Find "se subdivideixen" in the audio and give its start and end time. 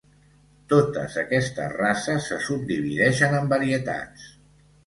2.31-3.39